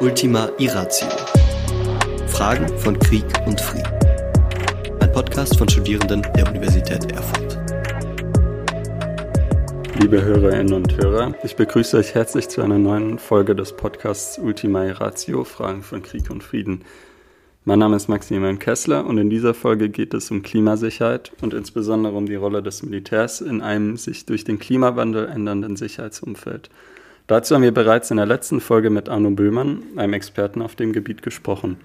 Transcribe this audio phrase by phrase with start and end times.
[0.00, 1.08] Ultima Irratio.
[2.28, 3.92] Fragen von Krieg und Frieden.
[5.00, 7.58] Ein Podcast von Studierenden der Universität Erfurt.
[9.98, 14.84] Liebe Hörerinnen und Hörer, ich begrüße euch herzlich zu einer neuen Folge des Podcasts Ultima
[14.84, 16.84] Irratio, Fragen von Krieg und Frieden.
[17.64, 22.14] Mein Name ist Maximilian Kessler und in dieser Folge geht es um Klimasicherheit und insbesondere
[22.14, 26.70] um die Rolle des Militärs in einem sich durch den Klimawandel ändernden Sicherheitsumfeld.
[27.28, 30.94] Dazu haben wir bereits in der letzten Folge mit Arno Böhmann, einem Experten auf dem
[30.94, 31.76] Gebiet, gesprochen.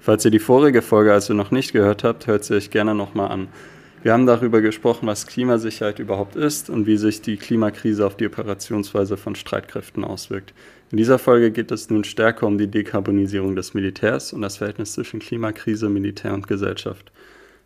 [0.00, 3.30] Falls ihr die vorige Folge also noch nicht gehört habt, hört sie euch gerne nochmal
[3.30, 3.46] an.
[4.02, 8.26] Wir haben darüber gesprochen, was Klimasicherheit überhaupt ist und wie sich die Klimakrise auf die
[8.26, 10.52] Operationsweise von Streitkräften auswirkt.
[10.90, 14.94] In dieser Folge geht es nun stärker um die Dekarbonisierung des Militärs und das Verhältnis
[14.94, 17.12] zwischen Klimakrise, Militär und Gesellschaft.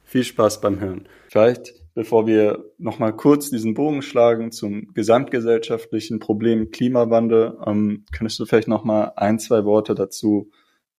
[0.05, 1.07] Viel Spaß beim Hören.
[1.31, 8.47] Vielleicht bevor wir nochmal kurz diesen Bogen schlagen zum gesamtgesellschaftlichen Problem Klimawandel, ähm, könntest du
[8.47, 10.51] vielleicht nochmal ein, zwei Worte dazu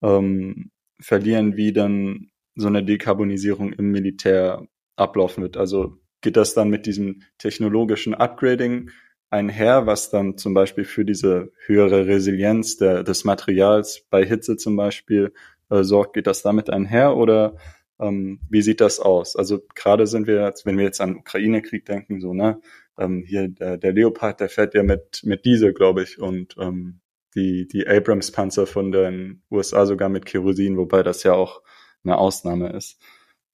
[0.01, 5.57] ähm, verlieren, wie dann so eine Dekarbonisierung im Militär ablaufen wird?
[5.57, 8.91] Also geht das dann mit diesem technologischen Upgrading
[9.29, 14.75] einher, was dann zum Beispiel für diese höhere Resilienz der, des Materials bei Hitze zum
[14.75, 15.33] Beispiel
[15.69, 16.13] äh, sorgt?
[16.13, 17.57] Geht das damit einher oder
[18.03, 19.35] ähm, wie sieht das aus?
[19.35, 22.59] Also gerade sind wir jetzt, wenn wir jetzt an Ukraine-Krieg denken, so, ne,
[22.97, 26.99] ähm, hier der, der Leopard, der fährt ja mit, mit Diesel, glaube ich, und ähm,
[27.35, 31.61] die, die Abrams-Panzer von den USA sogar mit Kerosin, wobei das ja auch
[32.03, 33.01] eine Ausnahme ist.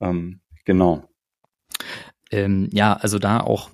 [0.01, 1.07] Ähm, genau.
[2.31, 3.69] Ähm, ja, also da auch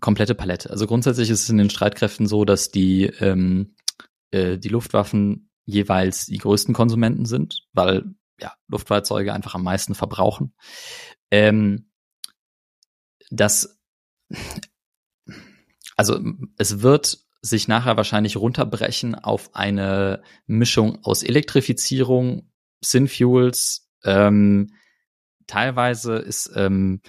[0.00, 0.70] komplette Palette.
[0.70, 3.74] Also grundsätzlich ist es in den Streitkräften so, dass die, ähm,
[4.30, 8.04] äh, die Luftwaffen jeweils die größten Konsumenten sind, weil
[8.40, 10.54] ja, Luftfahrzeuge einfach am meisten verbrauchen.
[11.30, 11.90] Ähm,
[13.30, 13.80] das,
[15.96, 16.20] also
[16.56, 22.50] es wird sich nachher wahrscheinlich runterbrechen auf eine Mischung aus Elektrifizierung,
[22.82, 24.74] Synfuels, ähm,
[25.46, 27.02] teilweise ist ähm,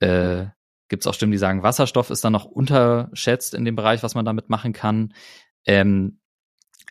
[0.00, 0.46] äh,
[0.88, 4.14] gibt es auch Stimmen, die sagen, Wasserstoff ist dann noch unterschätzt in dem Bereich, was
[4.14, 5.14] man damit machen kann.
[5.64, 6.20] Ähm,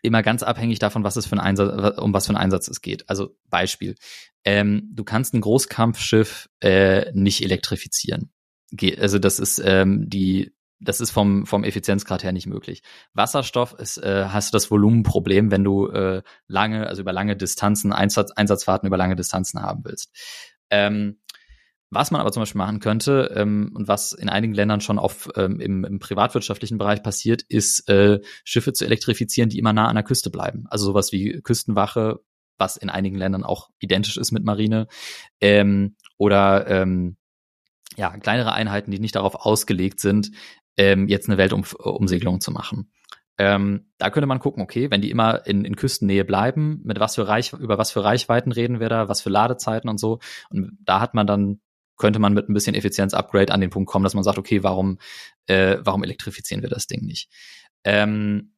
[0.01, 2.81] immer ganz abhängig davon, was es für ein Einsatz, um was für einen Einsatz es
[2.81, 3.09] geht.
[3.09, 3.95] Also Beispiel.
[4.43, 8.31] Ähm, du kannst ein Großkampfschiff äh, nicht elektrifizieren.
[8.71, 12.81] Ge also das ist ähm, die das ist vom, vom Effizienzgrad her nicht möglich.
[13.13, 17.93] Wasserstoff ist, äh, hast du das Volumenproblem, wenn du äh, lange, also über lange Distanzen,
[17.93, 20.11] Einsatz, Einsatzfahrten über lange Distanzen haben willst.
[20.71, 21.19] Ähm,
[21.91, 25.29] was man aber zum Beispiel machen könnte ähm, und was in einigen Ländern schon auf,
[25.35, 29.95] ähm, im, im privatwirtschaftlichen Bereich passiert, ist äh, Schiffe zu elektrifizieren, die immer nah an
[29.95, 30.65] der Küste bleiben.
[30.69, 32.21] Also sowas wie Küstenwache,
[32.57, 34.87] was in einigen Ländern auch identisch ist mit Marine,
[35.41, 37.17] ähm, oder ähm,
[37.97, 40.31] ja kleinere Einheiten, die nicht darauf ausgelegt sind,
[40.77, 42.91] ähm, jetzt eine Weltumsegelung zu machen.
[43.37, 47.15] Ähm, da könnte man gucken, okay, wenn die immer in, in Küstennähe bleiben, mit was
[47.15, 50.19] für Reich, über was für Reichweiten reden wir da, was für Ladezeiten und so.
[50.49, 51.59] Und da hat man dann
[52.01, 54.97] könnte man mit ein bisschen Effizienz-Upgrade an den Punkt kommen, dass man sagt, okay, warum,
[55.45, 57.29] äh, warum elektrifizieren wir das Ding nicht?
[57.85, 58.53] Ähm,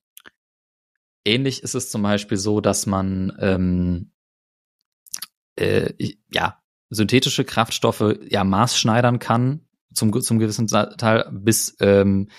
[1.26, 4.12] ähnlich ist es zum Beispiel so, dass man ähm,
[5.56, 5.94] äh,
[6.32, 6.60] ja
[6.90, 12.30] synthetische Kraftstoffe ja maßschneidern kann zum zum gewissen Teil bis ähm,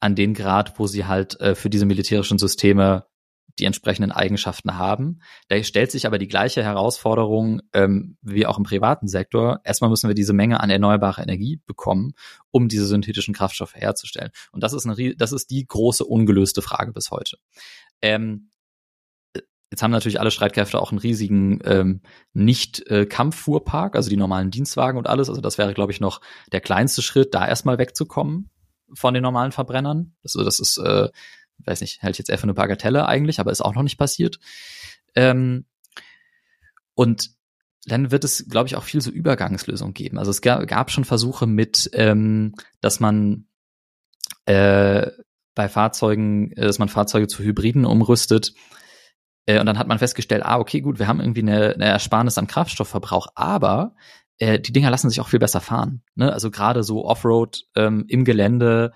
[0.00, 3.06] an den Grad, wo sie halt äh, für diese militärischen Systeme
[3.58, 5.20] die entsprechenden Eigenschaften haben.
[5.48, 9.60] Da stellt sich aber die gleiche Herausforderung ähm, wie auch im privaten Sektor.
[9.64, 12.14] Erstmal müssen wir diese Menge an erneuerbarer Energie bekommen,
[12.50, 14.30] um diese synthetischen Kraftstoffe herzustellen.
[14.52, 17.36] Und das ist, eine, das ist die große ungelöste Frage bis heute.
[18.02, 18.50] Ähm,
[19.70, 22.00] Jetzt haben natürlich alle Streitkräfte auch einen riesigen ähm,
[22.32, 25.28] Nicht-Kampffuhrpark, also die normalen Dienstwagen und alles.
[25.28, 26.20] Also das wäre, glaube ich, noch
[26.52, 28.50] der kleinste Schritt, da erstmal wegzukommen
[28.92, 30.14] von den normalen Verbrennern.
[30.22, 31.08] Also das ist äh,
[31.58, 34.38] weiß nicht, hält jetzt eher für eine Bagatelle eigentlich, aber ist auch noch nicht passiert.
[35.14, 35.66] Ähm,
[36.94, 37.30] und
[37.86, 40.18] dann wird es, glaube ich, auch viel so Übergangslösungen geben.
[40.18, 43.46] Also es gab, gab schon Versuche mit, ähm, dass man
[44.46, 45.10] äh,
[45.54, 48.54] bei Fahrzeugen, äh, dass man Fahrzeuge zu Hybriden umrüstet.
[49.46, 52.38] Äh, und dann hat man festgestellt, ah, okay, gut, wir haben irgendwie eine, eine Ersparnis
[52.38, 53.94] am Kraftstoffverbrauch, aber
[54.38, 56.02] äh, die Dinger lassen sich auch viel besser fahren.
[56.14, 56.32] Ne?
[56.32, 58.92] Also gerade so Offroad ähm, im Gelände,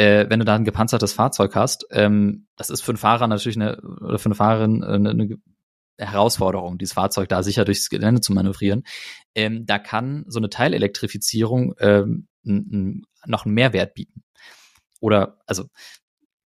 [0.00, 3.56] äh, wenn du da ein gepanzertes Fahrzeug hast, ähm, das ist für einen Fahrer natürlich
[3.56, 5.38] eine, oder für eine Fahrerin eine, eine
[5.98, 8.84] Herausforderung, dieses Fahrzeug da sicher durchs Gelände zu manövrieren.
[9.34, 14.22] Ähm, da kann so eine Teilelektrifizierung ähm, noch einen Mehrwert bieten.
[15.00, 15.64] Oder, also,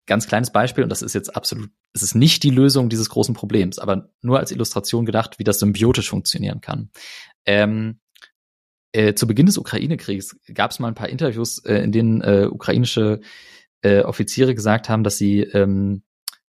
[0.05, 3.35] ganz kleines Beispiel, und das ist jetzt absolut, es ist nicht die Lösung dieses großen
[3.35, 6.89] Problems, aber nur als Illustration gedacht, wie das symbiotisch funktionieren kann.
[7.45, 7.99] Ähm,
[8.91, 12.47] äh, zu Beginn des Ukraine-Kriegs gab es mal ein paar Interviews, äh, in denen äh,
[12.49, 13.21] ukrainische
[13.81, 16.03] äh, Offiziere gesagt haben, dass sie ähm,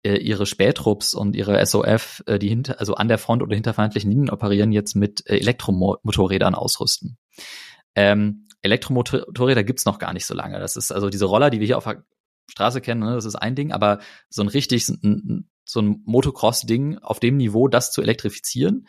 [0.05, 3.73] äh, ihre Spätrupps und ihre SOF, äh, die hinter, also an der Front oder hinter
[3.73, 7.17] feindlichen Linien operieren, jetzt mit äh, Elektromotorrädern ausrüsten.
[7.95, 10.59] Ähm, Elektromotorräder gibt's noch gar nicht so lange.
[10.59, 12.05] Das ist also diese Roller, die wir hier auf der
[12.51, 16.99] Straße kennen, ne, das ist ein Ding, aber so ein richtig, ein, so ein Motocross-Ding
[16.99, 18.87] auf dem Niveau, das zu elektrifizieren,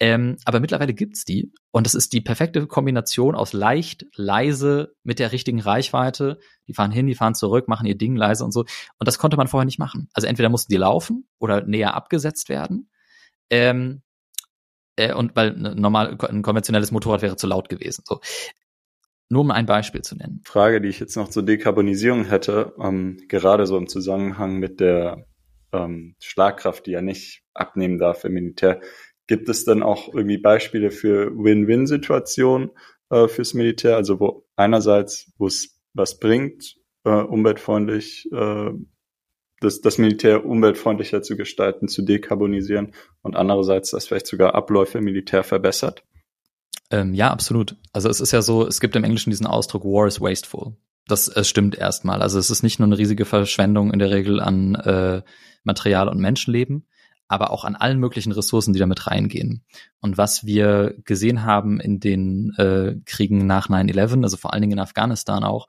[0.00, 5.18] ähm, aber mittlerweile gibt's die und es ist die perfekte Kombination aus leicht, leise mit
[5.18, 6.38] der richtigen Reichweite.
[6.68, 8.60] Die fahren hin, die fahren zurück, machen ihr Ding leise und so.
[8.60, 10.08] Und das konnte man vorher nicht machen.
[10.12, 12.90] Also entweder mussten die laufen oder näher abgesetzt werden.
[13.50, 14.02] Ähm,
[14.96, 18.04] äh, und weil normal ein konventionelles Motorrad wäre zu laut gewesen.
[18.06, 18.20] So.
[19.30, 20.42] Nur um ein Beispiel zu nennen.
[20.44, 25.26] Frage, die ich jetzt noch zur Dekarbonisierung hätte, ähm, gerade so im Zusammenhang mit der
[25.72, 28.80] ähm, Schlagkraft, die ja nicht abnehmen darf im Militär.
[29.28, 32.70] Gibt es dann auch irgendwie Beispiele für Win-Win-Situationen
[33.10, 33.94] äh, fürs Militär?
[33.94, 38.70] Also wo einerseits, wo es was bringt, äh, umweltfreundlich, äh,
[39.60, 45.04] das, das Militär umweltfreundlicher zu gestalten, zu dekarbonisieren und andererseits, dass vielleicht sogar Abläufe im
[45.04, 46.02] Militär verbessert?
[46.90, 47.76] Ähm, ja, absolut.
[47.92, 50.76] Also es ist ja so, es gibt im Englischen diesen Ausdruck War is wasteful.
[51.06, 52.22] Das es stimmt erstmal.
[52.22, 55.22] Also es ist nicht nur eine riesige Verschwendung in der Regel an äh,
[55.64, 56.86] Material und Menschenleben,
[57.28, 59.64] aber auch an allen möglichen Ressourcen, die damit reingehen.
[60.00, 64.72] Und was wir gesehen haben in den äh, Kriegen nach 9-11, also vor allen Dingen
[64.72, 65.68] in Afghanistan auch,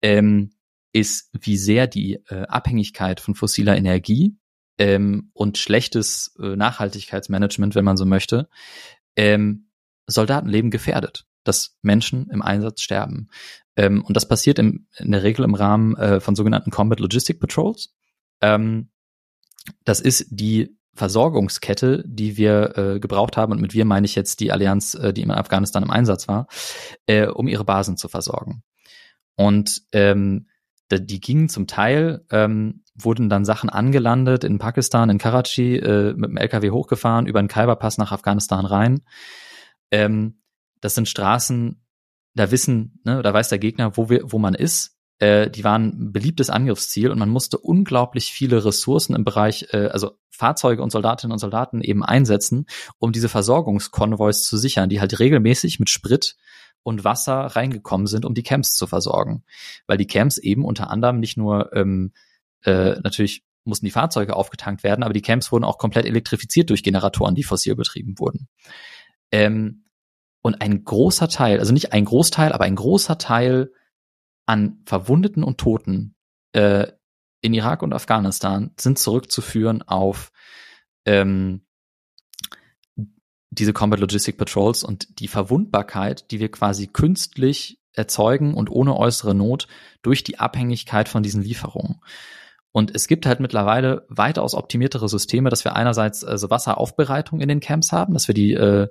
[0.00, 0.52] ähm,
[0.92, 4.36] ist, wie sehr die äh, Abhängigkeit von fossiler Energie
[4.78, 8.48] ähm, und schlechtes äh, Nachhaltigkeitsmanagement, wenn man so möchte,
[9.16, 9.68] ähm,
[10.06, 13.28] Soldatenleben gefährdet, dass Menschen im Einsatz sterben.
[13.76, 17.40] Ähm, und das passiert im, in der Regel im Rahmen äh, von sogenannten Combat Logistic
[17.40, 17.94] Patrols.
[18.40, 18.90] Ähm,
[19.84, 24.40] das ist die Versorgungskette, die wir äh, gebraucht haben, und mit wir meine ich jetzt
[24.40, 26.48] die Allianz, äh, die in Afghanistan im Einsatz war,
[27.06, 28.62] äh, um ihre Basen zu versorgen.
[29.36, 30.48] Und ähm,
[30.90, 36.30] die gingen zum Teil, ähm, wurden dann Sachen angelandet in Pakistan, in Karachi, äh, mit
[36.30, 39.02] dem LKW hochgefahren, über den Khyber-Pass nach Afghanistan rein.
[39.90, 40.40] Ähm,
[40.80, 41.82] das sind Straßen,
[42.34, 46.08] da wissen, ne, da weiß der Gegner, wo wir, wo man ist äh, die waren
[46.08, 50.90] ein beliebtes Angriffsziel und man musste unglaublich viele Ressourcen im Bereich, äh, also Fahrzeuge und
[50.90, 52.66] Soldatinnen und Soldaten eben einsetzen,
[52.98, 56.36] um diese Versorgungskonvois zu sichern, die halt regelmäßig mit Sprit
[56.82, 59.44] und Wasser reingekommen sind, um die Camps zu versorgen.
[59.86, 62.12] Weil die Camps eben unter anderem nicht nur ähm,
[62.62, 66.82] äh, natürlich mussten die Fahrzeuge aufgetankt werden, aber die Camps wurden auch komplett elektrifiziert durch
[66.82, 68.48] Generatoren, die fossil betrieben wurden.
[69.32, 69.84] Ähm,
[70.42, 73.72] und ein großer Teil, also nicht ein Großteil, aber ein großer Teil
[74.46, 76.14] an Verwundeten und Toten
[76.52, 76.92] äh,
[77.46, 80.32] in Irak und Afghanistan sind zurückzuführen auf
[81.04, 81.62] ähm,
[83.50, 89.34] diese Combat Logistic Patrols und die Verwundbarkeit, die wir quasi künstlich erzeugen und ohne äußere
[89.34, 89.68] Not
[90.02, 92.00] durch die Abhängigkeit von diesen Lieferungen.
[92.72, 97.60] Und es gibt halt mittlerweile weitaus optimiertere Systeme, dass wir einerseits also Wasseraufbereitung in den
[97.60, 98.88] Camps haben, dass wir die äh,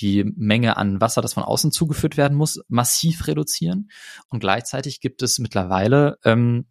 [0.00, 3.90] die Menge an Wasser, das von außen zugeführt werden muss, massiv reduzieren.
[4.28, 6.66] Und gleichzeitig gibt es mittlerweile ähm,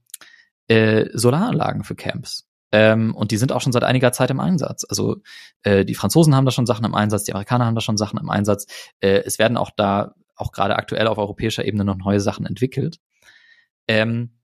[0.68, 2.48] äh, Solaranlagen für Camps.
[2.72, 4.86] Ähm, und die sind auch schon seit einiger Zeit im Einsatz.
[4.88, 5.22] Also
[5.64, 8.20] äh, die Franzosen haben da schon Sachen im Einsatz, die Amerikaner haben da schon Sachen
[8.20, 8.66] im Einsatz.
[9.00, 13.00] Äh, es werden auch da, auch gerade aktuell auf europäischer Ebene noch neue Sachen entwickelt.
[13.88, 14.40] Ähm,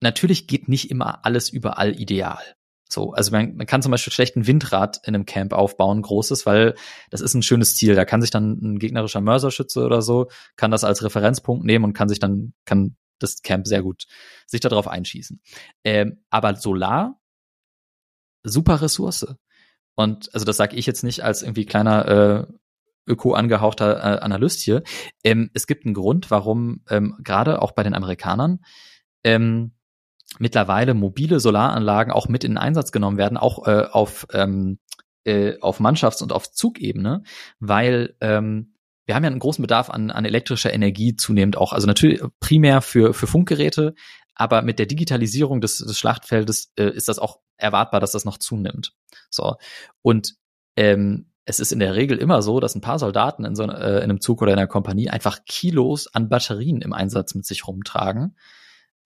[0.00, 2.42] natürlich geht nicht immer alles überall ideal.
[2.90, 6.46] So, also man, man kann zum Beispiel schlecht ein Windrad in einem Camp aufbauen, großes,
[6.46, 6.74] weil
[7.10, 7.94] das ist ein schönes Ziel.
[7.94, 11.92] Da kann sich dann ein gegnerischer Mörserschütze oder so, kann das als Referenzpunkt nehmen und
[11.94, 14.06] kann sich dann, kann das Camp sehr gut
[14.46, 15.40] sich darauf einschießen.
[15.84, 17.20] Ähm, aber Solar,
[18.42, 19.26] super Ressource.
[19.94, 22.52] Und also das sage ich jetzt nicht als irgendwie kleiner äh,
[23.06, 24.82] öko angehauchter äh, Analyst hier.
[25.22, 28.60] Ähm, es gibt einen Grund, warum ähm, gerade auch bei den Amerikanern
[29.22, 29.72] ähm,
[30.38, 34.78] mittlerweile mobile Solaranlagen auch mit in Einsatz genommen werden, auch äh, auf, ähm,
[35.24, 37.22] äh, auf Mannschafts- und auf Zugebene,
[37.60, 38.73] weil ähm,
[39.06, 42.80] wir haben ja einen großen Bedarf an, an elektrischer Energie zunehmend auch, also natürlich primär
[42.80, 43.94] für, für Funkgeräte,
[44.34, 48.38] aber mit der Digitalisierung des, des Schlachtfeldes äh, ist das auch erwartbar, dass das noch
[48.38, 48.92] zunimmt.
[49.30, 49.56] So.
[50.02, 50.34] Und
[50.76, 53.98] ähm, es ist in der Regel immer so, dass ein paar Soldaten in so äh,
[53.98, 57.66] in einem Zug oder in einer Kompanie einfach Kilos an Batterien im Einsatz mit sich
[57.66, 58.36] rumtragen.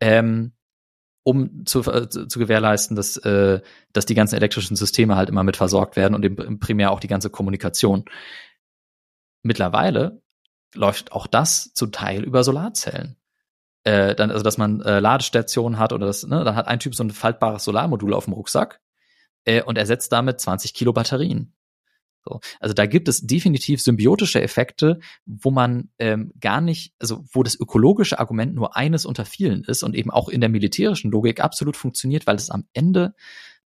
[0.01, 0.53] Ähm,
[1.25, 3.61] um zu, äh, zu gewährleisten, dass, äh,
[3.93, 7.09] dass die ganzen elektrischen Systeme halt immer mit versorgt werden und eben primär auch die
[7.09, 8.05] ganze Kommunikation.
[9.43, 10.23] Mittlerweile
[10.75, 13.17] läuft auch das zum Teil über Solarzellen.
[13.85, 16.95] Äh, dann, also dass man äh, Ladestationen hat oder das, ne, dann hat ein Typ
[16.95, 18.81] so ein faltbares Solarmodul auf dem Rucksack
[19.45, 21.55] äh, und ersetzt damit 20 Kilo Batterien.
[22.25, 22.41] So.
[22.61, 27.59] Also da gibt es definitiv symbiotische Effekte, wo man ähm, gar nicht, also wo das
[27.59, 31.77] ökologische Argument nur eines unter vielen ist und eben auch in der militärischen Logik absolut
[31.77, 33.15] funktioniert, weil es am Ende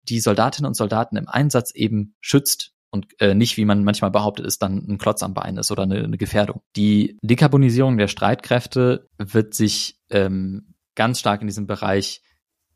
[0.05, 4.47] die Soldatinnen und Soldaten im Einsatz eben schützt und äh, nicht, wie man manchmal behauptet,
[4.47, 6.63] ist dann ein Klotz am Bein ist oder eine, eine Gefährdung.
[6.77, 12.23] Die Dekarbonisierung der Streitkräfte wird sich ähm, ganz stark in diesem Bereich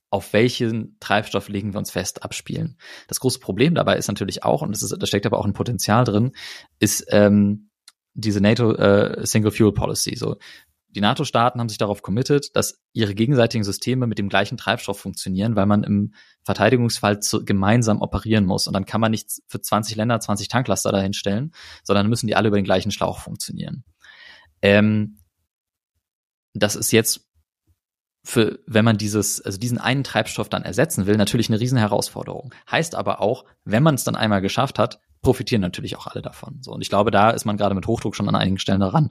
[0.08, 2.78] auf welchen Treibstoff legen wir uns fest abspielen.
[3.08, 5.52] Das große Problem dabei ist natürlich auch, und das ist, da steckt aber auch ein
[5.52, 6.32] Potenzial drin,
[6.78, 7.70] ist ähm,
[8.14, 10.16] diese NATO äh, Single Fuel Policy.
[10.16, 10.36] So,
[10.96, 15.54] die NATO-Staaten haben sich darauf committed, dass ihre gegenseitigen Systeme mit dem gleichen Treibstoff funktionieren,
[15.54, 18.66] weil man im Verteidigungsfall zu, gemeinsam operieren muss.
[18.66, 21.52] Und dann kann man nicht für 20 Länder 20 Tanklaster dahinstellen,
[21.84, 23.84] sondern müssen die alle über den gleichen Schlauch funktionieren.
[24.62, 25.18] Ähm,
[26.54, 27.28] das ist jetzt
[28.24, 32.54] für, wenn man dieses, also diesen einen Treibstoff dann ersetzen will, natürlich eine riesen Herausforderung.
[32.70, 36.58] Heißt aber auch, wenn man es dann einmal geschafft hat, profitieren natürlich auch alle davon.
[36.62, 39.10] So, und ich glaube, da ist man gerade mit Hochdruck schon an einigen Stellen daran,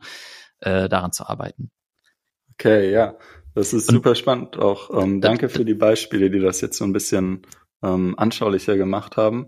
[0.60, 1.72] äh, daran zu arbeiten.
[2.54, 3.18] Okay, ja.
[3.54, 4.90] Das ist super Und, spannend auch.
[5.02, 7.48] Ähm, danke für die Beispiele, die das jetzt so ein bisschen
[7.82, 9.48] ähm, anschaulicher gemacht haben.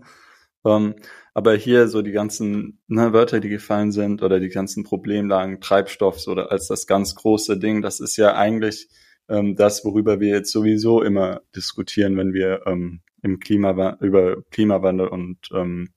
[0.64, 0.94] Ähm,
[1.34, 6.26] aber hier so die ganzen ne, Wörter, die gefallen sind oder die ganzen Problemlagen Treibstoffs
[6.26, 8.88] oder als das ganz große Ding, das ist ja eigentlich
[9.28, 15.08] ähm, das, worüber wir jetzt sowieso immer diskutieren, wenn wir ähm, im Klima über Klimawandel
[15.08, 15.90] und ähm,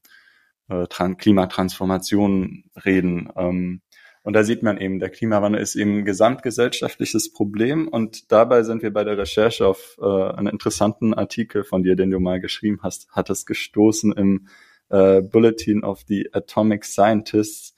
[0.70, 3.30] äh, Klimatransformation reden.
[3.36, 3.82] Ähm,
[4.24, 7.88] und da sieht man eben, der Klimawandel ist eben ein gesamtgesellschaftliches Problem.
[7.88, 12.12] Und dabei sind wir bei der Recherche auf äh, einen interessanten Artikel von dir, den
[12.12, 14.48] du mal geschrieben hast, hattest gestoßen im
[14.90, 17.74] äh, Bulletin of the Atomic Scientists.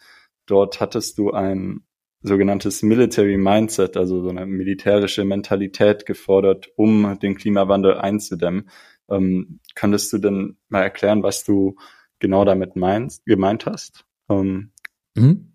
[0.46, 1.86] Dort hattest du ein
[2.22, 8.70] sogenanntes Military Mindset, also so eine militärische Mentalität gefordert, um den Klimawandel einzudämmen.
[9.10, 11.78] Ähm, könntest du denn mal erklären, was du
[12.20, 14.06] genau damit meinst, gemeint hast?
[14.30, 14.72] Ähm,
[15.16, 15.53] mhm.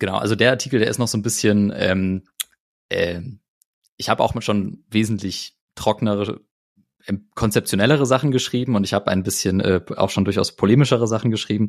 [0.00, 2.22] Genau, also der Artikel, der ist noch so ein bisschen, ähm,
[2.88, 3.20] äh,
[3.96, 6.40] ich habe auch schon wesentlich trocknere,
[7.04, 11.30] äh, konzeptionellere Sachen geschrieben und ich habe ein bisschen äh, auch schon durchaus polemischere Sachen
[11.30, 11.68] geschrieben.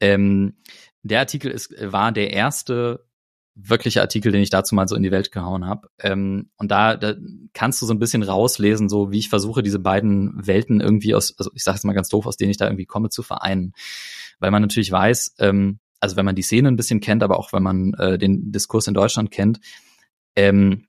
[0.00, 0.56] Ähm,
[1.02, 3.06] der Artikel ist, war der erste
[3.56, 5.88] wirkliche Artikel, den ich dazu mal so in die Welt gehauen habe.
[5.98, 7.14] Ähm, und da, da
[7.54, 11.36] kannst du so ein bisschen rauslesen, so wie ich versuche, diese beiden Welten irgendwie aus,
[11.38, 13.72] also ich sage es mal ganz doof, aus denen ich da irgendwie komme, zu vereinen.
[14.38, 17.52] Weil man natürlich weiß, ähm, also wenn man die Szene ein bisschen kennt, aber auch
[17.54, 19.58] wenn man äh, den Diskurs in Deutschland kennt,
[20.36, 20.86] ähm,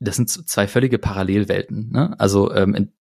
[0.00, 1.90] das sind zwei völlige Parallelwelten.
[1.90, 2.18] Ne?
[2.18, 2.92] Also ähm,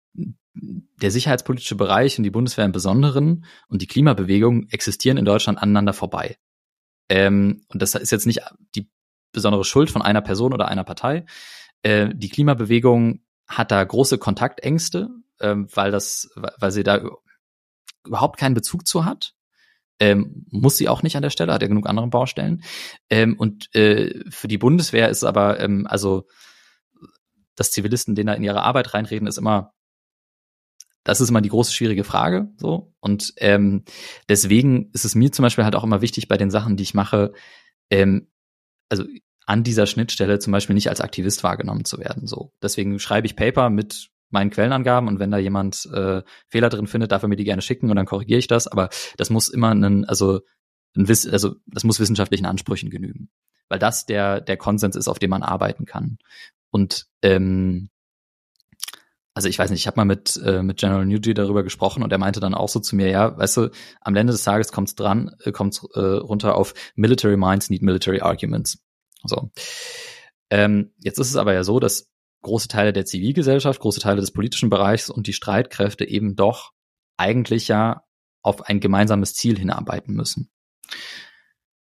[0.55, 5.93] der sicherheitspolitische Bereich und die Bundeswehr im Besonderen und die Klimabewegung existieren in Deutschland aneinander
[5.93, 6.39] vorbei.
[7.09, 8.41] Ähm, und das ist jetzt nicht
[8.75, 8.91] die
[9.33, 11.25] besondere Schuld von einer Person oder einer Partei.
[11.83, 17.01] Äh, die Klimabewegung hat da große Kontaktängste, äh, weil das, weil sie da
[18.05, 19.35] überhaupt keinen Bezug zu hat.
[20.01, 22.63] Ähm, muss sie auch nicht an der Stelle, hat ja genug andere Baustellen.
[23.11, 26.27] Ähm, und äh, für die Bundeswehr ist aber, ähm, also,
[27.55, 29.73] dass Zivilisten denen da in ihre Arbeit reinreden, ist immer,
[31.05, 32.49] das ist immer die große schwierige Frage.
[32.57, 32.93] So.
[33.01, 33.85] Und ähm,
[34.29, 36.95] deswegen ist es mir zum Beispiel halt auch immer wichtig bei den Sachen, die ich
[36.95, 37.33] mache,
[37.91, 38.29] ähm,
[38.89, 39.05] also
[39.47, 42.27] an dieser Schnittstelle zum Beispiel nicht als Aktivist wahrgenommen zu werden.
[42.27, 42.53] So.
[42.63, 47.13] Deswegen schreibe ich Paper mit meinen Quellenangaben und wenn da jemand äh, Fehler drin findet,
[47.13, 48.67] darf er mir die gerne schicken und dann korrigiere ich das.
[48.67, 50.41] Aber das muss immer ein, also
[50.95, 53.31] ein Wiss, also das muss wissenschaftlichen Ansprüchen genügen,
[53.69, 56.19] weil das der der Konsens ist, auf dem man arbeiten kann.
[56.71, 57.89] Und ähm,
[59.33, 62.13] also ich weiß nicht, ich habe mal mit äh, mit General Newgy darüber gesprochen und
[62.13, 64.99] er meinte dann auch so zu mir, ja, weißt du, am Ende des Tages kommt
[64.99, 68.79] dran, äh, kommt äh, runter auf Military Minds need military arguments.
[69.25, 69.51] So.
[70.51, 72.14] Ähm, jetzt ist es aber ja so, dass
[72.45, 76.73] große Teile der Zivilgesellschaft, große Teile des politischen Bereichs und die Streitkräfte eben doch
[77.17, 78.05] eigentlich ja
[78.43, 80.51] auf ein gemeinsames Ziel hinarbeiten müssen.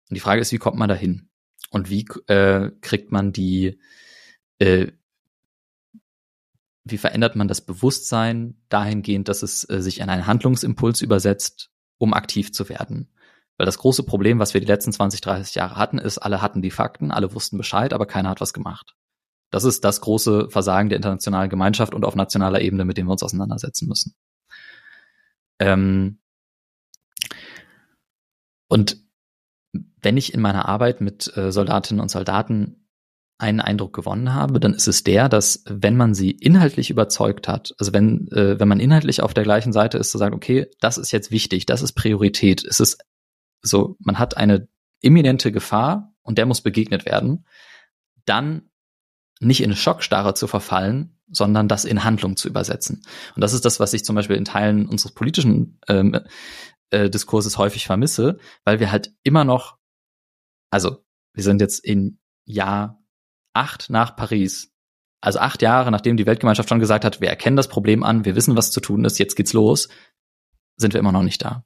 [0.09, 1.29] Und die Frage ist, wie kommt man dahin?
[1.71, 3.79] Und wie äh, kriegt man die,
[4.59, 4.89] äh,
[6.85, 12.15] wie verändert man das Bewusstsein dahingehend, dass es äh, sich in einen Handlungsimpuls übersetzt, um
[12.15, 13.11] aktiv zu werden?
[13.57, 16.63] Weil das große Problem, was wir die letzten 20, 30 Jahre hatten, ist, alle hatten
[16.63, 18.97] die Fakten, alle wussten Bescheid, aber keiner hat was gemacht.
[19.55, 23.13] Das ist das große Versagen der internationalen Gemeinschaft und auf nationaler Ebene, mit dem wir
[23.13, 24.17] uns auseinandersetzen müssen.
[25.61, 26.19] Ähm
[28.69, 28.99] und
[29.73, 32.89] wenn ich in meiner Arbeit mit äh, Soldatinnen und Soldaten
[33.39, 37.77] einen Eindruck gewonnen habe, dann ist es der, dass wenn man sie inhaltlich überzeugt hat,
[37.79, 40.99] also wenn, äh, wenn man inhaltlich auf der gleichen Seite ist, zu sagen, okay, das
[40.99, 43.05] ist jetzt wichtig, das ist Priorität, es ist
[43.63, 44.67] so, man hat eine
[45.01, 47.47] imminente Gefahr und der muss begegnet werden,
[48.25, 48.69] dann
[49.41, 53.03] nicht in Schockstarre zu verfallen, sondern das in Handlung zu übersetzen.
[53.35, 56.21] Und das ist das, was ich zum Beispiel in Teilen unseres politischen ähm,
[56.91, 59.79] äh, Diskurses häufig vermisse, weil wir halt immer noch,
[60.71, 63.03] also wir sind jetzt in Jahr
[63.55, 64.73] acht nach Paris,
[65.21, 68.37] Also acht Jahre, nachdem die Weltgemeinschaft schon gesagt hat, wir erkennen das Problem an, wir
[68.37, 69.89] wissen, was zu tun ist, jetzt geht's los,
[70.77, 71.65] sind wir immer noch nicht da.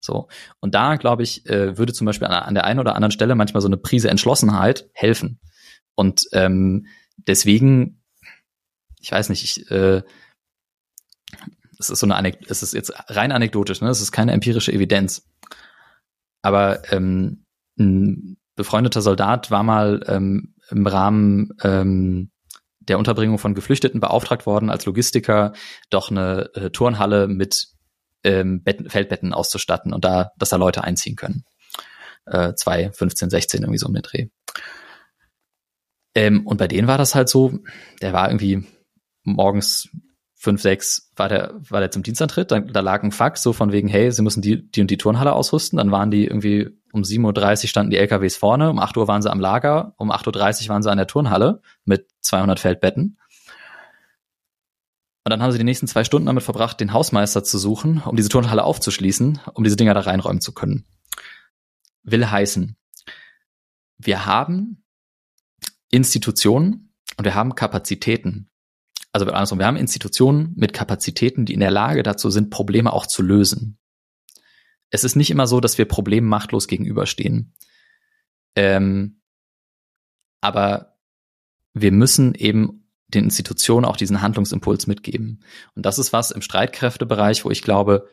[0.00, 0.28] So.
[0.60, 3.34] Und da, glaube ich, äh, würde zum Beispiel an, an, der einen oder anderen Stelle
[3.34, 5.40] manchmal so eine Prise Entschlossenheit helfen.
[5.96, 6.86] Und ähm,
[7.16, 8.00] deswegen,
[9.00, 10.02] ich weiß nicht, ich, äh,
[11.78, 13.88] es ist so eine Anek es ist jetzt rein anekdotisch, ne?
[13.88, 15.28] Es ist keine empirische Evidenz.
[16.42, 17.44] Aber ähm,
[17.78, 22.30] ein befreundeter Soldat war mal ähm, im Rahmen ähm,
[22.80, 25.52] der Unterbringung von Geflüchteten beauftragt worden, als Logistiker
[25.90, 27.68] doch eine äh, Turnhalle mit
[28.24, 31.44] ähm, Betten, Feldbetten auszustatten und da, dass da Leute einziehen können.
[32.26, 34.28] Äh, zwei, 15, 16, irgendwie so um den Dreh.
[36.16, 37.58] Ähm, und bei denen war das halt so,
[38.00, 38.64] der war irgendwie
[39.22, 39.90] morgens
[40.34, 43.70] fünf, sechs war der, war der zum Dienstantritt, da, da lag ein Fax so von
[43.70, 45.76] wegen, hey, sie müssen die, die und die Turnhalle ausrüsten.
[45.76, 49.20] Dann waren die irgendwie um 7.30 Uhr standen die LKWs vorne, um 8 Uhr waren
[49.20, 53.18] sie am Lager, um 8.30 Uhr waren sie an der Turnhalle mit 200 Feldbetten.
[55.24, 58.16] Und dann haben sie die nächsten zwei Stunden damit verbracht, den Hausmeister zu suchen, um
[58.16, 60.86] diese Turnhalle aufzuschließen, um diese Dinger da reinräumen zu können.
[62.04, 62.76] Will heißen,
[63.98, 64.82] wir haben
[65.96, 68.50] Institutionen und wir haben Kapazitäten.
[69.12, 73.06] Also andersrum, wir haben Institutionen mit Kapazitäten, die in der Lage dazu sind, Probleme auch
[73.06, 73.78] zu lösen.
[74.90, 77.54] Es ist nicht immer so, dass wir Problemen machtlos gegenüberstehen.
[78.54, 79.22] Ähm,
[80.40, 80.98] aber
[81.72, 85.42] wir müssen eben den Institutionen auch diesen Handlungsimpuls mitgeben.
[85.74, 88.08] Und das ist was im Streitkräftebereich, wo ich glaube,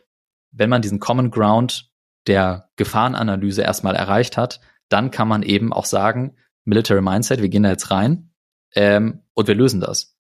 [0.51, 1.91] wenn man diesen Common Ground
[2.27, 7.63] der Gefahrenanalyse erstmal erreicht hat, dann kann man eben auch sagen, Military Mindset, wir gehen
[7.63, 8.32] da jetzt rein
[8.75, 10.17] ähm, und wir lösen das.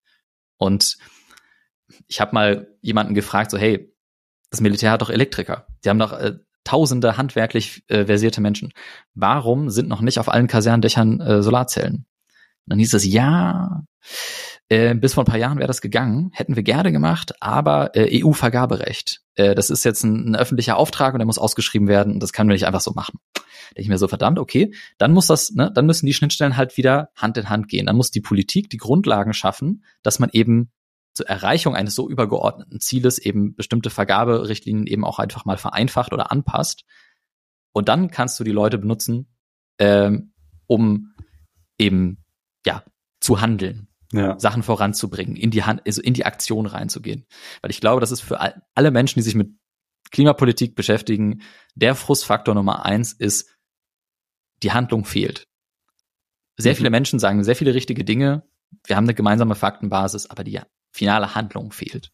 [0.57, 0.97] Und
[2.07, 3.93] ich habe mal jemanden gefragt, so hey,
[4.49, 5.67] das Militär hat doch Elektriker.
[5.83, 6.33] Die haben doch äh,
[6.63, 8.71] tausende handwerklich äh, versierte Menschen.
[9.13, 12.05] Warum sind noch nicht auf allen Kasernendächern äh, Solarzellen?
[12.65, 13.83] Und dann hieß es, ja,
[14.73, 18.23] äh, bis vor ein paar Jahren wäre das gegangen, hätten wir gerne gemacht, aber äh,
[18.23, 19.21] EU-Vergaberecht.
[19.35, 22.33] Äh, das ist jetzt ein, ein, öffentlicher Auftrag und der muss ausgeschrieben werden und das
[22.33, 23.19] können wir nicht einfach so machen.
[23.35, 26.75] Denke ich mir so, verdammt, okay, dann muss das, ne, dann müssen die Schnittstellen halt
[26.75, 27.85] wieder Hand in Hand gehen.
[27.85, 30.71] Dann muss die Politik die Grundlagen schaffen, dass man eben
[31.13, 36.31] zur Erreichung eines so übergeordneten Zieles eben bestimmte Vergaberichtlinien eben auch einfach mal vereinfacht oder
[36.31, 36.83] anpasst.
[37.73, 39.27] Und dann kannst du die Leute benutzen,
[39.77, 40.33] ähm,
[40.65, 41.13] um
[41.77, 42.23] eben
[42.65, 42.83] ja
[43.19, 44.39] zu handeln ja.
[44.39, 47.25] Sachen voranzubringen, in die Hand, also in die Aktion reinzugehen.
[47.61, 49.49] Weil ich glaube, das ist für alle Menschen, die sich mit
[50.11, 51.41] Klimapolitik beschäftigen,
[51.75, 53.49] der Frustfaktor Nummer eins ist,
[54.61, 55.47] die Handlung fehlt.
[56.55, 56.77] Sehr mhm.
[56.77, 58.43] viele Menschen sagen sehr viele richtige Dinge.
[58.85, 60.59] Wir haben eine gemeinsame Faktenbasis, aber die
[60.91, 62.11] finale Handlung fehlt.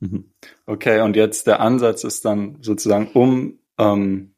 [0.00, 0.32] Mhm.
[0.66, 4.34] Okay, und jetzt der Ansatz ist dann sozusagen, um ähm,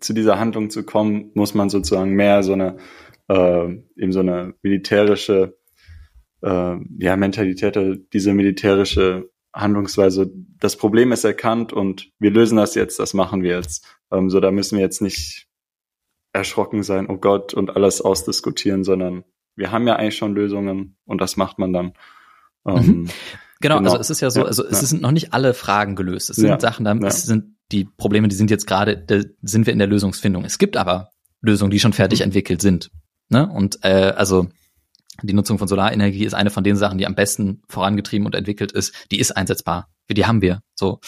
[0.00, 2.76] zu dieser Handlung zu kommen, muss man sozusagen mehr so eine
[3.28, 5.57] äh, eben so eine militärische
[6.42, 7.78] äh, ja, Mentalität,
[8.12, 10.30] diese militärische Handlungsweise.
[10.60, 13.86] Das Problem ist erkannt und wir lösen das jetzt, das machen wir jetzt.
[14.10, 15.48] Ähm, so, da müssen wir jetzt nicht
[16.32, 19.24] erschrocken sein, oh Gott, und alles ausdiskutieren, sondern
[19.56, 21.92] wir haben ja eigentlich schon Lösungen und das macht man dann.
[22.66, 23.08] Ähm, mhm.
[23.60, 24.86] genau, genau, also es ist ja so, also es ja.
[24.86, 26.30] sind noch nicht alle Fragen gelöst.
[26.30, 26.60] Es sind ja.
[26.60, 27.10] Sachen, da ja.
[27.10, 30.44] sind die Probleme, die sind jetzt gerade, da sind wir in der Lösungsfindung.
[30.44, 32.24] Es gibt aber Lösungen, die schon fertig mhm.
[32.24, 32.90] entwickelt sind.
[33.28, 33.48] Ne?
[33.48, 34.48] Und äh, also
[35.22, 38.72] die Nutzung von Solarenergie ist eine von den Sachen, die am besten vorangetrieben und entwickelt
[38.72, 38.94] ist.
[39.10, 39.88] Die ist einsetzbar.
[40.10, 40.62] Die haben wir.
[40.74, 41.00] So.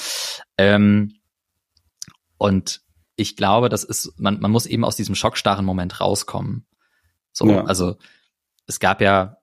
[0.59, 1.15] Ähm,
[2.39, 2.81] und
[3.17, 6.67] ich glaube, das ist, man, man muss eben aus diesem schockstarren Moment rauskommen.
[7.33, 7.65] So, ja.
[7.65, 7.97] also
[8.67, 9.37] es gab ja,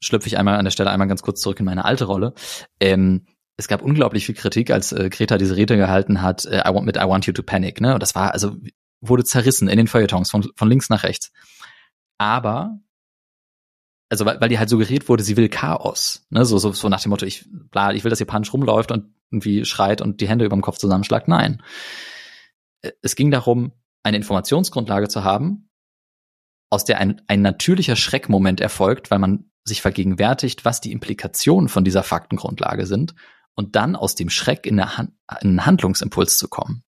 [0.00, 2.34] schlüpfe ich einmal an der Stelle einmal ganz kurz zurück in meine alte Rolle.
[2.80, 6.74] Ähm, es gab unglaublich viel Kritik, als äh, Greta diese Rede gehalten hat, äh, I
[6.74, 7.94] want, mit I want you to panic, ne?
[7.94, 8.56] Und das war, also
[9.00, 11.30] wurde zerrissen in den Feuilletons von, von links nach rechts.
[12.18, 12.78] Aber
[14.12, 17.00] also weil, weil die halt suggeriert wurde, sie will Chaos, ne, so, so, so nach
[17.00, 20.28] dem Motto, ich, bla, ich will, dass ihr panisch rumläuft und irgendwie schreit und die
[20.28, 21.28] Hände über dem Kopf zusammenschlagt.
[21.28, 21.62] Nein.
[22.82, 23.72] Äh, es ging darum,
[24.02, 25.70] eine Informationsgrundlage zu haben,
[26.68, 31.82] aus der ein, ein natürlicher Schreckmoment erfolgt, weil man sich vergegenwärtigt, was die Implikationen von
[31.82, 33.14] dieser Faktengrundlage sind
[33.54, 35.08] und dann aus dem Schreck in, eine,
[35.40, 36.84] in einen Handlungsimpuls zu kommen.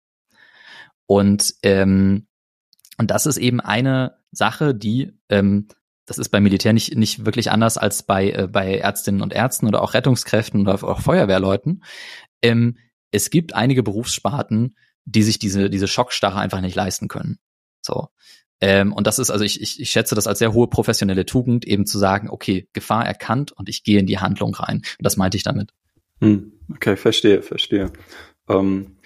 [1.06, 2.28] Und ähm,
[2.98, 5.70] und das ist eben eine Sache, die ähm,
[6.10, 9.68] das ist beim Militär nicht, nicht wirklich anders als bei, äh, bei Ärztinnen und Ärzten
[9.68, 11.84] oder auch Rettungskräften oder auch Feuerwehrleuten.
[12.42, 12.78] Ähm,
[13.12, 17.38] es gibt einige Berufssparten, die sich diese, diese Schockstarre einfach nicht leisten können.
[17.82, 18.10] So.
[18.60, 21.66] Ähm, und das ist, also ich, ich, ich schätze das als sehr hohe professionelle Tugend,
[21.66, 24.78] eben zu sagen, okay, Gefahr erkannt und ich gehe in die Handlung rein.
[24.78, 25.74] Und das meinte ich damit.
[26.22, 27.94] Hm, okay, verstehe, verstehe.
[28.50, 28.98] Ähm,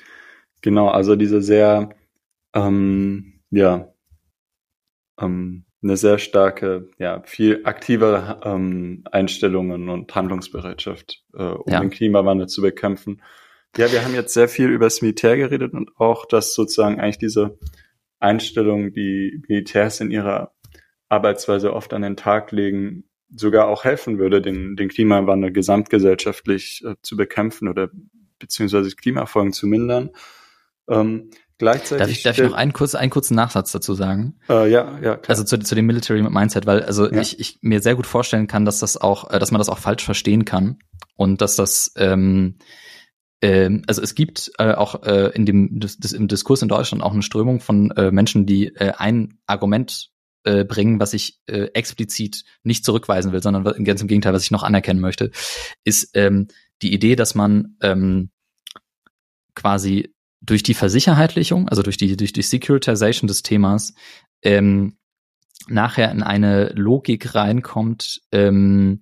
[0.61, 1.89] genau, also diese sehr,
[2.53, 3.93] ähm, ja,
[5.19, 11.79] ähm, eine sehr starke, ja, viel aktivere ähm, Einstellungen und Handlungsbereitschaft, äh, um ja.
[11.79, 13.21] den Klimawandel zu bekämpfen.
[13.75, 17.17] Ja, wir haben jetzt sehr viel über das Militär geredet und auch, dass sozusagen eigentlich
[17.17, 17.57] diese
[18.19, 20.53] Einstellung, die Militärs in ihrer
[21.09, 26.95] Arbeitsweise oft an den Tag legen, sogar auch helfen würde, den, den Klimawandel gesamtgesellschaftlich äh,
[27.01, 27.89] zu bekämpfen oder
[28.39, 30.11] beziehungsweise Klimafolgen zu mindern.
[30.87, 31.31] Ähm,
[31.63, 34.35] gleichzeitig darf ich, darf ich noch einen, kurz, einen kurzen Nachsatz dazu sagen?
[34.49, 35.15] Äh, ja, ja.
[35.15, 35.23] Klar.
[35.27, 37.21] Also zu, zu dem Military Mindset, weil also ja.
[37.21, 39.79] ich, ich mir sehr gut vorstellen kann, dass das auch, äh, dass man das auch
[39.79, 40.79] falsch verstehen kann
[41.15, 42.57] und dass das ähm,
[43.41, 47.03] ähm, also es gibt äh, auch äh, in dem das, das, im Diskurs in Deutschland
[47.03, 50.09] auch eine Strömung von äh, Menschen, die äh, ein Argument
[50.45, 54.51] äh, bringen, was ich äh, explizit nicht zurückweisen will, sondern ganz im Gegenteil, was ich
[54.51, 55.31] noch anerkennen möchte,
[55.83, 56.47] ist ähm,
[56.81, 58.29] die Idee, dass man ähm,
[59.55, 60.13] quasi
[60.45, 63.93] durch die Versicherheitlichung, also durch die durch die Securitization des Themas,
[64.41, 64.97] ähm,
[65.67, 69.01] nachher in eine Logik reinkommt, ähm,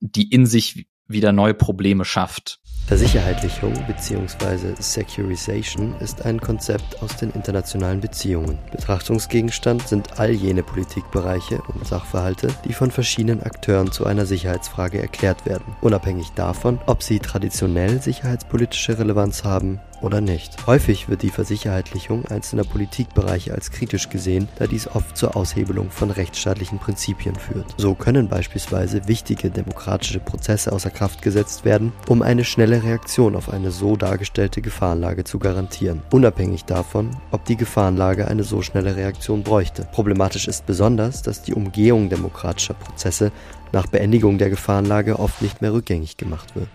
[0.00, 2.58] die in sich wieder neue Probleme schafft.
[2.86, 4.74] Versicherheitlichung bzw.
[4.80, 8.58] Securization ist ein Konzept aus den internationalen Beziehungen.
[8.72, 15.46] Betrachtungsgegenstand sind all jene Politikbereiche und Sachverhalte, die von verschiedenen Akteuren zu einer Sicherheitsfrage erklärt
[15.46, 20.66] werden, unabhängig davon, ob sie traditionell sicherheitspolitische Relevanz haben oder nicht.
[20.66, 26.10] Häufig wird die Versicherheitlichung einzelner Politikbereiche als kritisch gesehen, da dies oft zur Aushebelung von
[26.10, 27.74] rechtsstaatlichen Prinzipien führt.
[27.76, 33.48] So können beispielsweise wichtige demokratische Prozesse außer Kraft gesetzt werden, um eine schnelle Reaktion auf
[33.48, 39.42] eine so dargestellte Gefahrenlage zu garantieren, unabhängig davon, ob die Gefahrenlage eine so schnelle Reaktion
[39.42, 39.86] bräuchte.
[39.92, 43.32] Problematisch ist besonders, dass die Umgehung demokratischer Prozesse
[43.72, 46.68] nach Beendigung der Gefahrenlage oft nicht mehr rückgängig gemacht wird.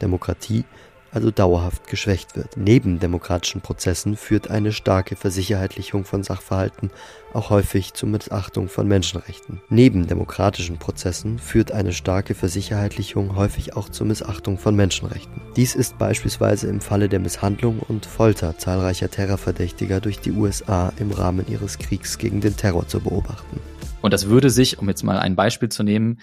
[0.00, 0.64] Demokratie
[1.12, 2.56] also dauerhaft geschwächt wird.
[2.56, 6.90] Neben demokratischen Prozessen führt eine starke Versicherheitlichung von Sachverhalten
[7.32, 9.60] auch häufig zur Missachtung von Menschenrechten.
[9.68, 15.40] Neben demokratischen Prozessen führt eine starke Versicherheitlichung häufig auch zur Missachtung von Menschenrechten.
[15.56, 21.10] Dies ist beispielsweise im Falle der Misshandlung und Folter zahlreicher Terrorverdächtiger durch die USA im
[21.10, 23.60] Rahmen ihres Kriegs gegen den Terror zu beobachten.
[24.02, 26.20] Und das würde sich, um jetzt mal ein Beispiel zu nehmen,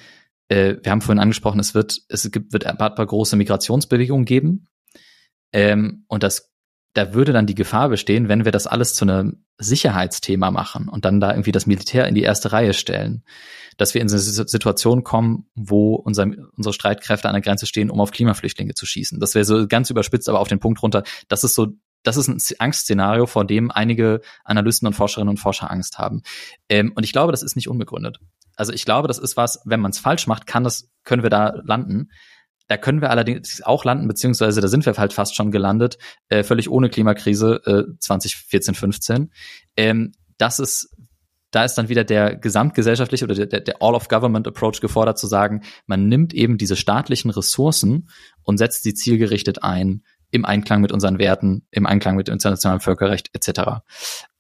[0.50, 4.67] äh, wir haben vorhin angesprochen, es wird, es gibt, wird ein paar große Migrationsbewegungen geben,
[5.54, 6.52] ähm, und das,
[6.94, 11.06] da würde dann die Gefahr bestehen, wenn wir das alles zu einem Sicherheitsthema machen und
[11.06, 13.24] dann da irgendwie das Militär in die erste Reihe stellen,
[13.78, 18.00] dass wir in eine Situation kommen, wo unser, unsere Streitkräfte an der Grenze stehen, um
[18.00, 19.20] auf Klimaflüchtlinge zu schießen.
[19.20, 21.04] Das wäre so ganz überspitzt, aber auf den Punkt runter.
[21.28, 21.68] Das ist so
[22.04, 26.22] das ist ein Angstszenario, vor dem einige Analysten und Forscherinnen und Forscher Angst haben.
[26.70, 28.20] Ähm, und ich glaube, das ist nicht unbegründet.
[28.56, 31.30] Also ich glaube, das ist was, wenn man es falsch macht, kann das, können wir
[31.30, 32.10] da landen.
[32.67, 35.97] Da können wir allerdings auch landen, beziehungsweise da sind wir halt fast schon gelandet,
[36.30, 39.32] äh, völlig ohne Klimakrise äh, 2014, 15.
[39.75, 40.89] Ähm, das ist
[41.51, 46.34] da ist dann wieder der gesamtgesellschaftliche oder der, der All-of-Government-Approach gefordert zu sagen, man nimmt
[46.34, 48.10] eben diese staatlichen Ressourcen
[48.43, 53.30] und setzt sie zielgerichtet ein, im Einklang mit unseren Werten, im Einklang mit internationalem Völkerrecht
[53.34, 53.82] etc.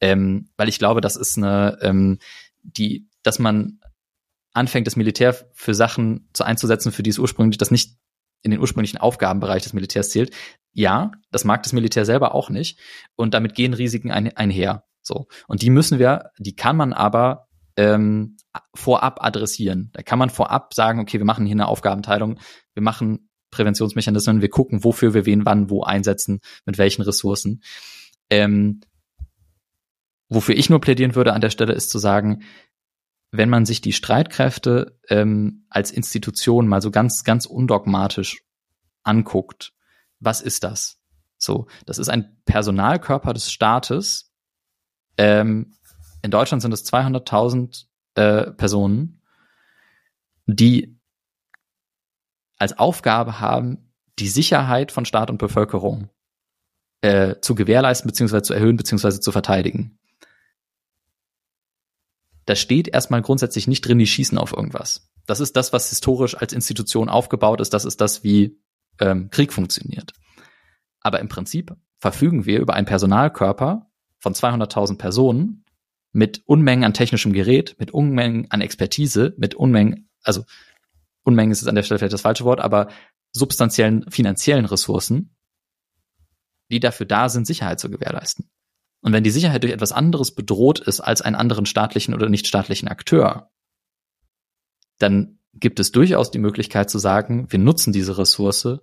[0.01, 2.19] Ähm, weil ich glaube, das ist eine, ähm,
[2.61, 3.79] die, dass man
[4.53, 7.95] anfängt, das Militär für Sachen zu einzusetzen, für die es ursprünglich das nicht
[8.47, 10.33] in den ursprünglichen Aufgabenbereich des Militärs zählt.
[10.73, 12.79] Ja, das mag das Militär selber auch nicht.
[13.15, 14.83] Und damit gehen Risiken ein, einher.
[15.01, 15.27] So.
[15.47, 18.37] Und die müssen wir, die kann man aber ähm,
[18.73, 19.91] vorab adressieren.
[19.93, 22.39] Da kann man vorab sagen, okay, wir machen hier eine Aufgabenteilung,
[22.73, 27.61] wir machen Präventionsmechanismen, wir gucken, wofür wir wen wann wo einsetzen, mit welchen Ressourcen.
[28.29, 28.81] Ähm,
[30.29, 32.43] wofür ich nur plädieren würde an der Stelle ist zu sagen,
[33.37, 38.43] wenn man sich die Streitkräfte ähm, als Institution mal so ganz, ganz undogmatisch
[39.03, 39.73] anguckt,
[40.19, 40.99] was ist das?
[41.37, 44.33] So, das ist ein Personalkörper des Staates.
[45.17, 45.75] Ähm,
[46.23, 49.21] in Deutschland sind es 200.000 äh, Personen,
[50.47, 50.99] die
[52.57, 56.09] als Aufgabe haben, die Sicherheit von Staat und Bevölkerung
[57.01, 59.96] äh, zu gewährleisten, beziehungsweise zu erhöhen, beziehungsweise zu verteidigen
[62.47, 65.11] da steht erstmal grundsätzlich nicht drin, die schießen auf irgendwas.
[65.25, 67.73] Das ist das, was historisch als Institution aufgebaut ist.
[67.73, 68.57] Das ist das, wie
[68.99, 70.13] ähm, Krieg funktioniert.
[71.01, 75.65] Aber im Prinzip verfügen wir über einen Personalkörper von 200.000 Personen
[76.13, 80.45] mit Unmengen an technischem Gerät, mit Unmengen an Expertise, mit Unmengen, also
[81.23, 82.87] Unmengen ist jetzt an der Stelle vielleicht das falsche Wort, aber
[83.33, 85.35] substanziellen finanziellen Ressourcen,
[86.71, 88.49] die dafür da sind, Sicherheit zu gewährleisten.
[89.01, 92.87] Und wenn die Sicherheit durch etwas anderes bedroht ist als einen anderen staatlichen oder nichtstaatlichen
[92.87, 93.49] Akteur,
[94.97, 98.79] dann gibt es durchaus die Möglichkeit zu sagen, wir nutzen diese Ressource,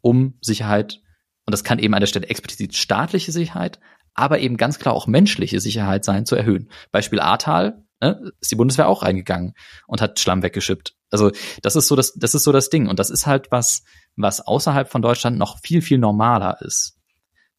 [0.00, 1.00] um Sicherheit,
[1.46, 3.80] und das kann eben an der Stelle explizit staatliche Sicherheit,
[4.14, 6.70] aber eben ganz klar auch menschliche Sicherheit sein, zu erhöhen.
[6.90, 9.54] Beispiel Ahrtal, ne, ist die Bundeswehr auch reingegangen
[9.86, 10.96] und hat Schlamm weggeschippt.
[11.10, 11.30] Also
[11.62, 12.88] das ist so das, das ist so das Ding.
[12.88, 13.82] Und das ist halt was,
[14.16, 16.98] was außerhalb von Deutschland noch viel, viel normaler ist.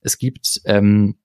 [0.02, 1.18] Es gibt ähm,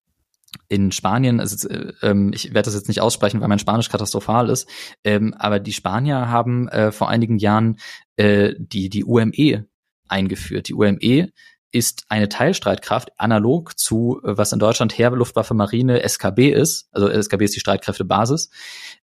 [0.69, 4.51] in Spanien, also, äh, ähm, ich werde das jetzt nicht aussprechen, weil mein Spanisch katastrophal
[4.51, 4.69] ist,
[5.05, 7.79] ähm, aber die Spanier haben äh, vor einigen Jahren
[8.17, 9.67] äh, die, die UME
[10.09, 10.69] eingeführt.
[10.69, 11.31] Die UME
[11.73, 17.09] ist eine Teilstreitkraft analog zu, äh, was in Deutschland Heer, Luftwaffe, Marine, SKB ist, also
[17.09, 18.51] SKB ist die Streitkräftebasis,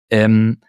[0.10, 0.62] ähm,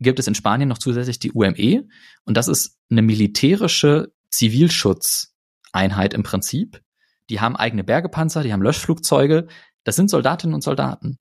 [0.00, 1.88] gibt es in Spanien noch zusätzlich die UME
[2.24, 6.82] und das ist eine militärische Zivilschutzeinheit im Prinzip.
[7.30, 9.48] Die haben eigene Bergepanzer, die haben Löschflugzeuge,
[9.88, 11.18] das sind Soldatinnen und Soldaten,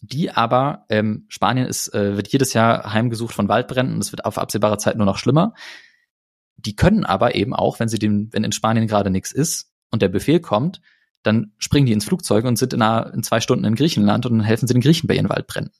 [0.00, 4.38] die aber, ähm, Spanien ist, äh, wird jedes Jahr heimgesucht von Waldbränden es wird auf
[4.38, 5.52] absehbare Zeit nur noch schlimmer.
[6.56, 10.00] Die können aber eben auch, wenn sie dem, wenn in Spanien gerade nichts ist und
[10.00, 10.80] der Befehl kommt,
[11.24, 14.38] dann springen die ins Flugzeug und sind in, einer, in zwei Stunden in Griechenland und
[14.38, 15.74] dann helfen sie den Griechen bei ihren Waldbränden.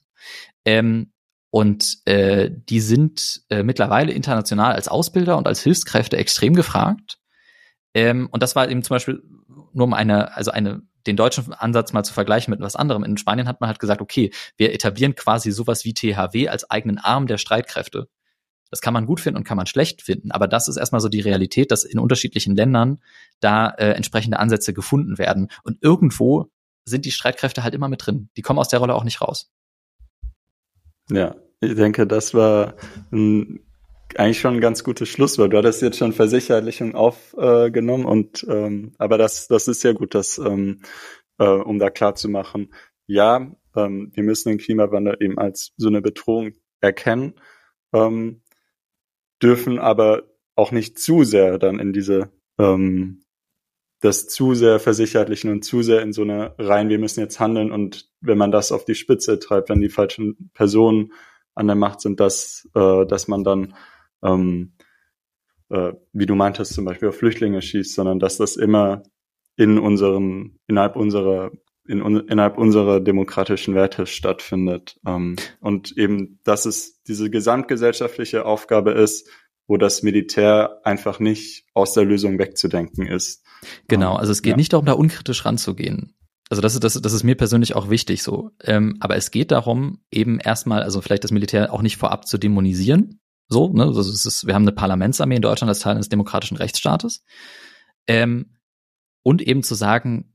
[0.63, 1.13] Ähm,
[1.49, 7.17] und äh, die sind äh, mittlerweile international als Ausbilder und als Hilfskräfte extrem gefragt.
[7.95, 9.23] Ähm, und das war eben zum Beispiel
[9.73, 13.03] nur um eine, also eine, den deutschen Ansatz mal zu vergleichen mit was anderem.
[13.03, 16.97] In Spanien hat man halt gesagt, okay, wir etablieren quasi sowas wie THW als eigenen
[16.97, 18.07] Arm der Streitkräfte.
[18.69, 21.07] Das kann man gut finden und kann man schlecht finden, aber das ist erstmal so
[21.07, 22.99] die Realität, dass in unterschiedlichen Ländern
[23.39, 25.47] da äh, entsprechende Ansätze gefunden werden.
[25.63, 26.51] Und irgendwo
[26.83, 28.29] sind die Streitkräfte halt immer mit drin.
[28.35, 29.49] Die kommen aus der Rolle auch nicht raus.
[31.09, 32.75] Ja, ich denke, das war
[33.11, 33.59] ein,
[34.15, 35.53] eigentlich schon ein ganz gutes Schlusswort.
[35.53, 40.15] Du hattest jetzt schon Versicherlichung aufgenommen äh, und ähm, aber das, das ist ja gut,
[40.15, 40.81] das, ähm,
[41.37, 42.73] äh, um da klar zu machen,
[43.05, 47.35] ja, ähm, wir müssen den Klimawandel eben als so eine Bedrohung erkennen,
[47.93, 48.41] ähm,
[49.41, 50.23] dürfen aber
[50.55, 53.21] auch nicht zu sehr dann in diese ähm,
[53.99, 57.71] das zu sehr versicherlichen und zu sehr in so eine rein, wir müssen jetzt handeln
[57.71, 61.13] und wenn man das auf die Spitze treibt, wenn die falschen Personen
[61.55, 63.73] an der Macht sind, dass, äh, dass man dann,
[64.23, 64.73] ähm,
[65.69, 69.03] äh, wie du meintest, zum Beispiel auf Flüchtlinge schießt, sondern dass das immer
[69.55, 71.51] in unseren, innerhalb unserer,
[71.87, 74.99] in, innerhalb unserer demokratischen Werte stattfindet.
[75.05, 79.29] Ähm, und eben, dass es diese gesamtgesellschaftliche Aufgabe ist,
[79.67, 83.43] wo das Militär einfach nicht aus der Lösung wegzudenken ist.
[83.87, 84.57] Genau, also es geht ja.
[84.57, 86.13] nicht darum, da unkritisch ranzugehen.
[86.49, 88.51] Also das ist, das, das ist mir persönlich auch wichtig so.
[88.63, 92.37] Ähm, aber es geht darum, eben erstmal, also vielleicht das Militär auch nicht vorab zu
[92.37, 93.19] dämonisieren.
[93.49, 93.83] So, ne?
[93.83, 97.23] Also es ist, wir haben eine Parlamentsarmee in Deutschland als Teil eines demokratischen Rechtsstaates.
[98.07, 98.57] Ähm,
[99.23, 100.33] und eben zu sagen,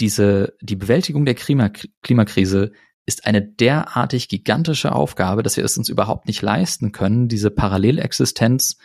[0.00, 1.70] diese, die Bewältigung der Klima,
[2.02, 2.72] Klimakrise
[3.06, 8.76] ist eine derartig gigantische Aufgabe, dass wir es uns überhaupt nicht leisten können, diese Parallelexistenz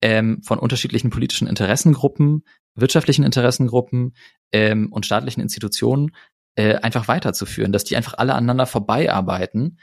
[0.00, 2.44] ähm, von unterschiedlichen politischen Interessengruppen,
[2.76, 4.14] wirtschaftlichen Interessengruppen
[4.52, 6.14] ähm, und staatlichen Institutionen
[6.54, 9.80] äh, einfach weiterzuführen, dass die einfach alle aneinander vorbeiarbeiten.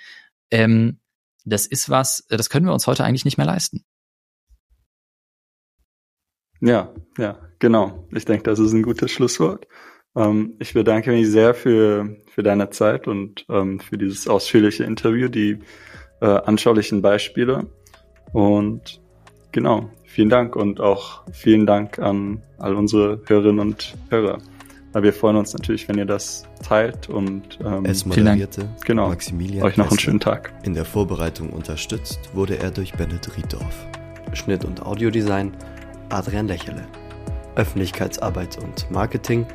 [0.52, 1.01] Ähm,
[1.45, 3.84] das ist was, das können wir uns heute eigentlich nicht mehr leisten.
[6.60, 8.08] Ja, ja, genau.
[8.12, 9.67] Ich denke, das ist ein gutes Schlusswort.
[10.15, 15.27] Ähm, ich bedanke mich sehr für, für deine Zeit und ähm, für dieses ausführliche Interview,
[15.27, 15.60] die
[16.21, 17.67] äh, anschaulichen Beispiele.
[18.32, 19.01] Und
[19.51, 24.38] genau, vielen Dank und auch vielen Dank an all unsere Hörerinnen und Hörer.
[24.93, 29.77] Wir freuen uns natürlich, wenn ihr das teilt und ähm, es moderierte genau, Maximilian euch
[29.77, 30.51] noch einen schönen Tag.
[30.63, 33.88] In der Vorbereitung unterstützt wurde er durch Bennett Rieddorf.
[34.34, 35.56] Schnitt und Audiodesign
[36.10, 36.86] Adrian Lächele.
[37.56, 39.45] Öffentlichkeitsarbeit und Marketing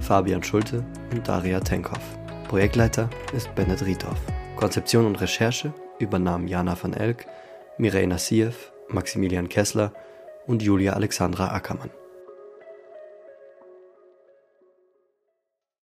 [0.00, 2.18] Fabian Schulte und Daria Tenkhoff.
[2.48, 4.20] Projektleiter ist Bennett Rieddorf.
[4.56, 7.26] Konzeption und Recherche übernahmen Jana van Elk,
[7.78, 9.92] Mireille Nassiev, Maximilian Kessler
[10.46, 11.90] und Julia Alexandra Ackermann.